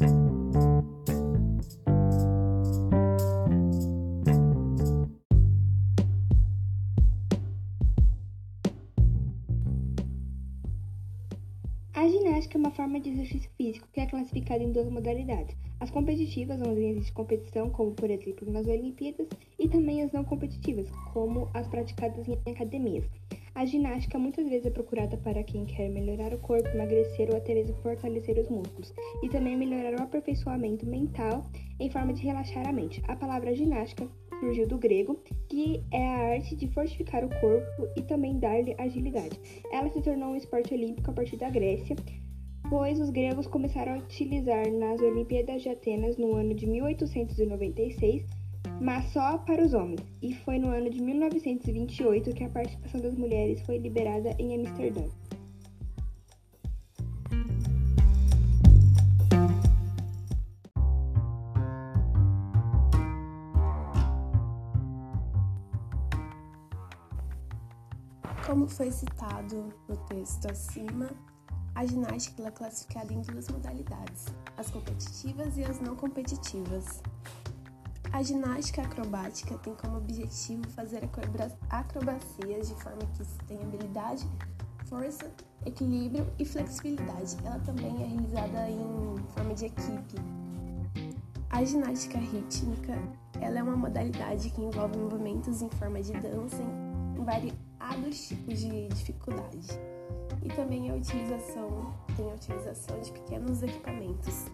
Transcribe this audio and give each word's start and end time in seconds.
A 0.00 0.06
ginástica 12.08 12.56
é 12.56 12.58
uma 12.58 12.70
forma 12.70 12.98
de 12.98 13.10
exercício 13.10 13.50
físico 13.58 13.86
que 13.92 14.00
é 14.00 14.06
classificada 14.06 14.64
em 14.64 14.72
duas 14.72 14.88
modalidades: 14.88 15.54
as 15.78 15.90
competitivas, 15.90 16.62
onde 16.62 16.80
existe 16.80 17.12
competição, 17.12 17.68
como 17.68 17.90
por 17.90 18.10
exemplo 18.10 18.50
nas 18.50 18.66
Olimpíadas, 18.66 19.28
e 19.58 19.68
também 19.68 20.02
as 20.02 20.12
não 20.12 20.24
competitivas, 20.24 20.88
como 21.12 21.50
as 21.52 21.68
praticadas 21.68 22.26
em 22.26 22.38
academias. 22.50 23.04
A 23.54 23.64
ginástica 23.64 24.18
muitas 24.18 24.48
vezes 24.48 24.66
é 24.66 24.70
procurada 24.70 25.16
para 25.16 25.42
quem 25.42 25.64
quer 25.66 25.88
melhorar 25.88 26.32
o 26.32 26.38
corpo, 26.38 26.68
emagrecer 26.68 27.28
ou 27.30 27.36
até 27.36 27.54
mesmo 27.54 27.76
fortalecer 27.82 28.38
os 28.38 28.48
músculos, 28.48 28.94
e 29.22 29.28
também 29.28 29.56
melhorar 29.56 29.98
o 29.98 30.02
aperfeiçoamento 30.02 30.86
mental 30.86 31.44
em 31.78 31.90
forma 31.90 32.12
de 32.12 32.22
relaxar 32.22 32.66
a 32.66 32.72
mente. 32.72 33.02
A 33.08 33.16
palavra 33.16 33.54
ginástica 33.54 34.08
surgiu 34.38 34.66
do 34.66 34.78
grego, 34.78 35.20
que 35.48 35.84
é 35.92 36.06
a 36.06 36.32
arte 36.34 36.56
de 36.56 36.68
fortificar 36.68 37.24
o 37.24 37.40
corpo 37.40 37.88
e 37.96 38.02
também 38.02 38.38
dar-lhe 38.38 38.74
agilidade. 38.78 39.38
Ela 39.72 39.90
se 39.90 40.00
tornou 40.00 40.30
um 40.30 40.36
esporte 40.36 40.72
olímpico 40.72 41.10
a 41.10 41.14
partir 41.14 41.36
da 41.36 41.50
Grécia, 41.50 41.96
pois 42.70 43.00
os 43.00 43.10
gregos 43.10 43.46
começaram 43.46 43.94
a 43.94 43.98
utilizar 43.98 44.70
nas 44.72 45.00
Olimpíadas 45.00 45.60
de 45.60 45.68
Atenas 45.68 46.16
no 46.16 46.34
ano 46.34 46.54
de 46.54 46.66
1896, 46.66 48.24
mas 48.80 49.12
só 49.12 49.38
para 49.38 49.62
os 49.64 49.74
homens, 49.74 50.00
e 50.22 50.34
foi 50.34 50.58
no 50.58 50.68
ano 50.68 50.88
de 50.90 51.00
1928 51.00 52.32
que 52.32 52.44
a 52.44 52.48
participação 52.48 53.00
das 53.00 53.14
mulheres 53.14 53.60
foi 53.62 53.78
liberada 53.78 54.34
em 54.38 54.56
Amsterdã. 54.56 55.04
Como 68.46 68.66
foi 68.66 68.90
citado 68.90 69.72
no 69.88 69.96
texto 70.08 70.50
acima, 70.50 71.10
a 71.74 71.86
ginástica 71.86 72.42
é 72.42 72.50
classificada 72.50 73.12
em 73.12 73.20
duas 73.22 73.48
modalidades, 73.48 74.26
as 74.56 74.68
competitivas 74.70 75.56
e 75.56 75.62
as 75.62 75.80
não 75.80 75.94
competitivas. 75.94 77.00
A 78.12 78.22
ginástica 78.22 78.82
acrobática 78.82 79.56
tem 79.58 79.74
como 79.74 79.98
objetivo 79.98 80.68
fazer 80.70 81.08
acrobacias 81.70 82.68
de 82.68 82.74
forma 82.82 83.06
que 83.16 83.24
se 83.24 83.38
tenha 83.46 83.62
habilidade, 83.62 84.28
força, 84.86 85.30
equilíbrio 85.64 86.26
e 86.38 86.44
flexibilidade. 86.44 87.36
Ela 87.44 87.60
também 87.60 88.02
é 88.02 88.06
realizada 88.06 88.68
em 88.68 89.16
forma 89.28 89.54
de 89.54 89.66
equipe. 89.66 90.16
A 91.50 91.64
ginástica 91.64 92.18
rítmica 92.18 92.98
ela 93.40 93.60
é 93.60 93.62
uma 93.62 93.76
modalidade 93.76 94.50
que 94.50 94.60
envolve 94.60 94.98
movimentos 94.98 95.62
em 95.62 95.70
forma 95.70 96.02
de 96.02 96.12
dança 96.12 96.62
em 97.16 97.24
variados 97.24 98.28
tipos 98.28 98.58
de 98.58 98.88
dificuldade. 98.88 99.68
E 100.42 100.48
também 100.48 100.90
a 100.90 100.94
utilização 100.94 101.94
tem 102.16 102.30
a 102.30 102.34
utilização 102.34 103.00
de 103.00 103.12
pequenos 103.12 103.62
equipamentos. 103.62 104.46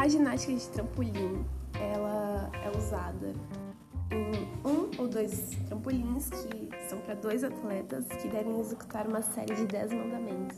A 0.00 0.08
ginástica 0.08 0.54
de 0.54 0.66
trampolim 0.68 1.44
ela 1.74 2.50
é 2.64 2.74
usada 2.74 3.34
em 4.10 4.48
um 4.66 4.90
ou 4.98 5.06
dois 5.06 5.50
trampolins 5.68 6.30
que 6.30 6.70
são 6.88 6.98
para 7.00 7.14
dois 7.16 7.44
atletas 7.44 8.06
que 8.06 8.26
devem 8.28 8.58
executar 8.58 9.06
uma 9.06 9.20
série 9.20 9.54
de 9.54 9.66
dez 9.66 9.92
mandamentos. 9.92 10.56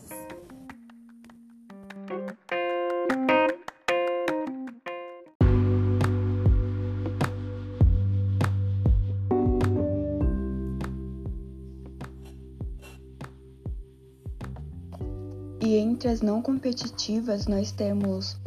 E 15.61 15.77
entre 15.79 16.11
as 16.11 16.21
não 16.21 16.41
competitivas, 16.41 17.49
nós 17.49 17.73
temos 17.73 18.41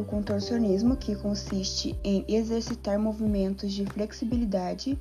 o 0.00 0.04
contorcionismo, 0.04 0.96
que 0.96 1.14
consiste 1.14 1.98
em 2.02 2.24
exercitar 2.28 2.98
movimentos 2.98 3.72
de 3.72 3.84
flexibilidade 3.86 4.98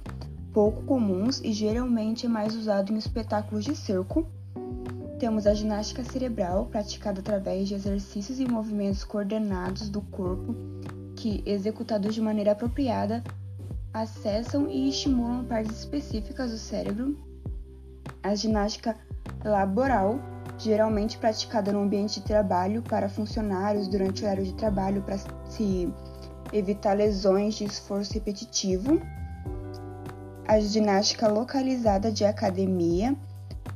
pouco 0.57 0.81
comuns 0.85 1.39
e 1.43 1.53
geralmente 1.53 2.25
é 2.25 2.29
mais 2.29 2.55
usado 2.55 2.91
em 2.91 2.97
espetáculos 2.97 3.63
de 3.63 3.75
circo. 3.75 4.27
Temos 5.19 5.45
a 5.45 5.53
ginástica 5.53 6.03
cerebral, 6.03 6.65
praticada 6.65 7.19
através 7.19 7.67
de 7.67 7.75
exercícios 7.75 8.39
e 8.39 8.45
movimentos 8.45 9.03
coordenados 9.03 9.87
do 9.87 10.01
corpo, 10.01 10.55
que, 11.15 11.43
executados 11.45 12.15
de 12.15 12.21
maneira 12.21 12.53
apropriada, 12.53 13.23
acessam 13.93 14.67
e 14.67 14.89
estimulam 14.89 15.45
partes 15.45 15.77
específicas 15.77 16.49
do 16.49 16.57
cérebro. 16.57 17.15
A 18.23 18.33
ginástica 18.33 18.95
laboral, 19.45 20.19
geralmente 20.57 21.17
praticada 21.17 21.71
no 21.71 21.81
ambiente 21.81 22.19
de 22.19 22.25
trabalho 22.25 22.81
para 22.81 23.09
funcionários 23.09 23.87
durante 23.87 24.21
o 24.21 24.25
horário 24.25 24.43
de 24.43 24.53
trabalho 24.53 25.01
para 25.03 25.17
se 25.49 25.93
evitar 26.51 26.93
lesões 26.93 27.55
de 27.55 27.65
esforço 27.65 28.13
repetitivo. 28.13 29.01
A 30.47 30.59
ginástica 30.59 31.27
localizada 31.27 32.11
de 32.11 32.23
academia, 32.23 33.15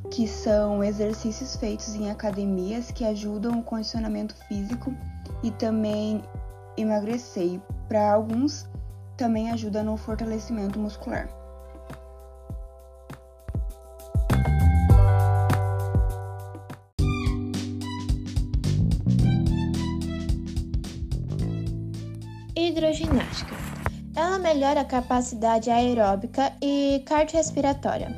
que 0.10 0.28
são 0.28 0.84
exercícios 0.84 1.56
feitos 1.56 1.94
em 1.96 2.10
academias 2.10 2.92
que 2.92 3.06
ajudam 3.06 3.60
o 3.60 3.64
condicionamento 3.64 4.36
físico 4.48 4.94
e 5.44 5.52
também 5.52 6.24
emagrecer. 6.78 7.60
Para 7.88 8.14
alguns, 8.14 8.70
também 9.18 9.52
ajuda 9.52 9.84
no 9.84 9.98
fortalecimento 9.98 10.80
muscular. 10.80 11.41
Hidroginástica. 22.68 23.56
Ela 24.16 24.38
melhora 24.38 24.82
a 24.82 24.86
capacidade 24.86 25.70
aeróbica 25.70 26.52
e 26.62 27.02
cardiorrespiratória. 27.06 28.16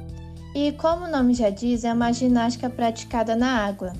E 0.55 0.71
como 0.73 1.05
o 1.05 1.09
nome 1.09 1.33
já 1.33 1.49
diz, 1.49 1.83
é 1.83 1.93
uma 1.93 2.11
ginástica 2.11 2.69
praticada 2.69 3.35
na 3.35 3.65
água. 3.65 3.93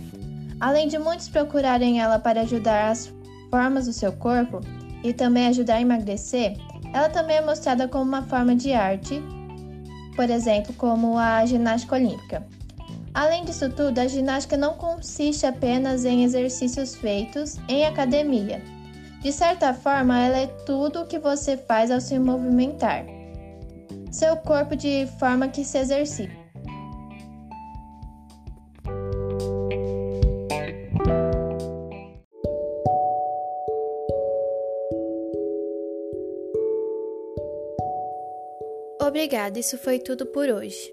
Além 0.60 0.88
de 0.88 1.00
muitos 1.00 1.30
procurarem 1.30 2.02
ela 2.02 2.20
para 2.20 2.42
ajudar 2.42 2.92
as 2.92 3.12
formas 3.50 3.86
do 3.86 3.94
seu 3.94 4.12
corpo 4.12 4.60
e 5.04 5.14
também 5.14 5.48
ajudar 5.48 5.76
a 5.76 5.82
emagrecer, 5.82 6.58
ela 6.94 7.10
também 7.10 7.38
é 7.38 7.46
mostrada 7.46 7.88
como 7.88 8.04
uma 8.04 8.24
forma 8.24 8.56
de 8.56 8.74
arte, 8.74 9.22
por 10.16 10.30
exemplo, 10.30 10.74
como 10.74 11.18
a 11.18 11.46
ginástica 11.46 11.96
olímpica. 11.96 12.46
Além 13.14 13.46
disso 13.46 13.70
tudo, 13.70 14.00
a 14.00 14.08
ginástica 14.08 14.58
não 14.58 14.74
consiste 14.74 15.46
apenas 15.46 16.06
em 16.06 16.24
exercícios 16.24 16.96
feitos 16.96 17.58
em 17.68 17.86
academia, 17.86 18.62
de 19.24 19.32
certa 19.32 19.74
forma, 19.74 20.20
ela 20.20 20.38
é 20.38 20.48
tudo 20.48 21.02
o 21.02 21.08
que 21.08 21.18
você 21.18 21.56
faz 21.56 21.90
ao 21.90 22.02
se 22.02 22.20
movimentar. 22.20 23.06
Seu 24.12 24.36
corpo 24.36 24.76
de 24.76 25.08
forma 25.18 25.48
que 25.48 25.64
se 25.64 25.78
exercita. 25.78 26.44
Obrigada, 39.02 39.58
isso 39.58 39.78
foi 39.78 40.00
tudo 40.00 40.26
por 40.26 40.50
hoje. 40.50 40.92